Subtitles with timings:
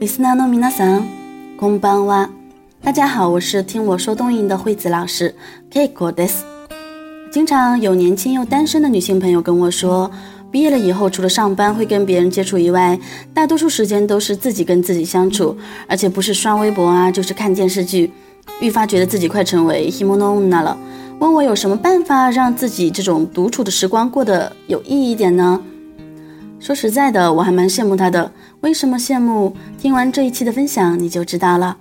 [0.00, 1.06] 米斯纳诺米纳桑，
[1.58, 2.26] 空邦哇，
[2.82, 5.34] 大家好，我是听我说东音的惠子老师。
[5.70, 6.30] Kiko des，
[7.30, 10.10] 经常有年轻又单身的女性朋友跟我说，
[10.50, 12.98] 毕业了以后除了上班会跟别人接触以外，
[13.34, 15.54] 大多数时间都是自己跟自己相处，
[15.86, 18.10] 而且不是刷微博啊，就是看电视剧，
[18.62, 20.74] 愈发觉得自己快成为 h i m 寂 o n 娜了。
[21.18, 25.60] 问我有什么办法让自己这种独处的时光过得有意义点呢？
[26.58, 28.32] 说实在的，我还蛮羡慕她的。
[28.62, 29.56] 为什么羡慕？
[29.80, 31.76] 听完这一期的分享，你就知道了。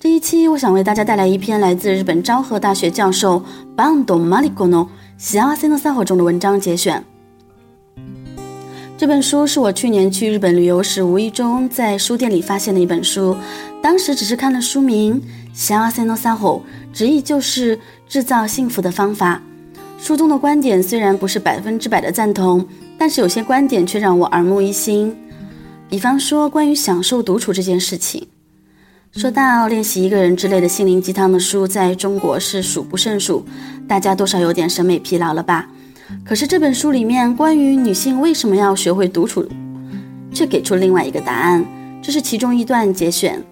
[0.00, 3.42] 这一期我想为大家带来一篇来自日本昭和大学教授
[3.76, 4.76] Bando Mariko 的
[5.18, 7.04] 《幸せの撒火》中的文章节选。
[8.96, 13.36] 这本书是我去年去日本旅游时无意中在书店里发现的一本书，
[13.82, 15.20] 当时只是看了书名
[15.52, 16.62] 《幸せの撒火》，
[16.96, 19.42] 直译就是“制造幸福的方法”。
[20.00, 25.14] 书中的观点虽然不是百分之百的赞同，但是有些观点却让我耳目一新。
[25.88, 28.26] 比方说，关于享受独处这件事情，
[29.12, 33.44] 说到练习一个人之类的心灵鸡汤的书，在中国是数不胜数，
[33.86, 35.68] 大家多少有点审美疲劳了吧？
[36.24, 39.46] 可是这本书里面关于女性为什么要学会独处，
[40.32, 41.64] 却给出另外一个答案。
[42.02, 43.42] 这是其中一段节选。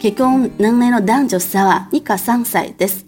[0.00, 3.04] 結婚年齢の男女差は2か3歳です。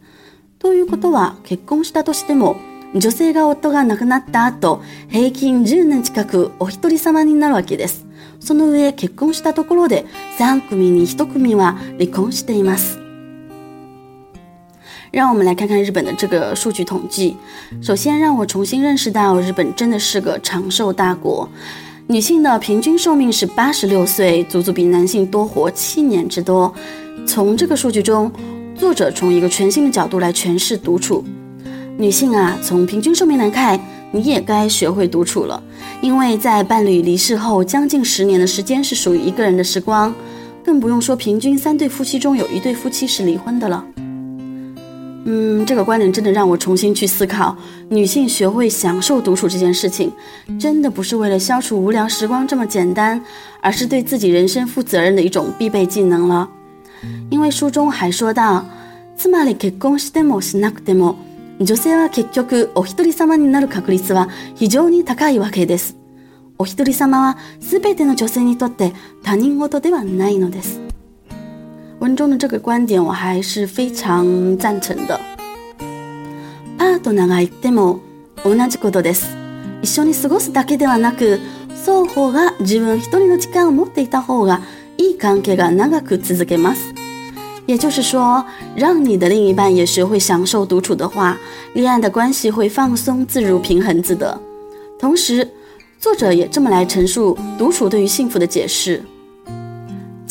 [0.58, 2.56] ということは結婚したとしても
[2.94, 8.06] 女性が夫が亡くなった後平均10年近くお一人様になるわけです。
[8.40, 10.04] その上結婚したところで
[10.38, 12.98] 3組に1組は離婚しています。
[15.14, 17.36] 让我们来看看日本的这个数据统计。
[17.80, 21.48] 首先，让我重新认识到日本真的是个长寿大国。
[22.08, 26.72] 女性的平均寿命是八十六岁，足足比男性多活七年之多。
[27.24, 28.30] 从这个数据中，
[28.74, 31.24] 作者从一个全新的角度来诠释独处。
[31.96, 35.62] 女性啊，从平均寿命来看，你也该学会独处了。
[36.00, 40.12] 因为在伴侣离世后将近十年的时间是属于一个人的时光，
[40.64, 43.84] 更不用说平均三对夫妻中有一对夫妻是离婚的了。
[45.24, 47.56] 嗯，这个观点真的让我重新去思考，
[47.88, 50.10] 女性学会享受独处这件事情，
[50.58, 53.20] 真的不是为了消除无聊时光这么简单，
[53.60, 56.48] 而是对自己人生负责任的一种必备技能了。
[57.30, 58.60] 因为书中还说到，
[59.12, 59.32] 女性
[61.92, 65.94] は結局お一人様になる確率は非常に高いわけです。
[66.58, 70.81] お一人様はすべての女性にとって他人事ではないのです。
[72.02, 75.18] 文中的这个观点，我还是非常赞成的。
[79.80, 81.40] 一緒に過ごすだけではなく、
[81.74, 84.60] 双方が自分一人の時間を持っていた方が
[84.96, 86.92] いい関係が長く続けます。
[87.66, 88.44] 也就是说，
[88.76, 91.36] 让你的另一半也学会享受独处的话，
[91.74, 94.40] 恋爱的关系会放松自如、平衡自得。
[95.00, 95.48] 同时，
[96.00, 99.02] 作者也这么来陈述独处对于幸福的解释。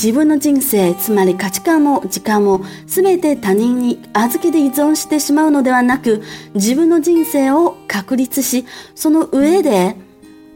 [0.01, 6.23] 自分の人生つまり価値観も時間も全て他人に預けて依存してしまうのではなく
[6.56, 9.95] 自分の人生を確立しその上で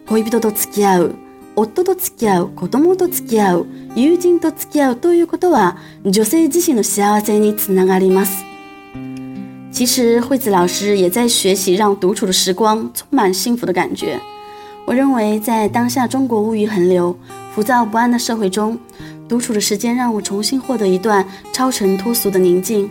[0.08, 1.16] 恋人と付き合う
[1.56, 8.44] 夫と付き合う子供と付き合う友人と付き合うということは女性自身の幸せにつながります。
[9.72, 14.20] 其实惠子老师也在学习让独处的时光充满幸福的感觉。
[14.88, 17.18] 我认为，在当下中国物欲横流、
[17.56, 18.78] 浮躁不安的社会中，
[19.28, 22.90] 独处的时间让我重新获得一段超尘脱俗的宁静，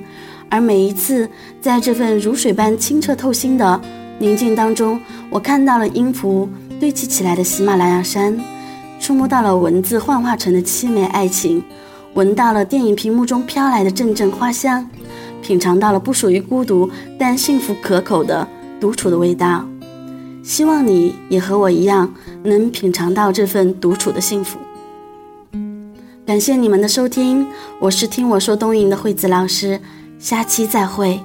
[0.49, 1.29] 而每一次
[1.61, 3.81] 在这份如水般清澈透心的
[4.19, 5.01] 宁静当中，
[5.31, 6.49] 我看到了音符
[6.81, 8.39] 堆积起来的喜马拉雅山，
[8.99, 11.63] 触摸到了文字幻化成的凄美爱情，
[12.15, 14.89] 闻到了电影屏幕中飘来的阵阵花香，
[15.41, 18.47] 品尝到了不属于孤独但幸福可口的
[18.81, 19.65] 独处的味道。
[20.43, 22.13] 希望你也和我一样，
[22.43, 24.59] 能品尝到这份独处的幸福。
[26.27, 27.47] 感谢你们的收听，
[27.79, 29.79] 我是听我说东营的惠子老师，
[30.19, 31.21] 下期再会。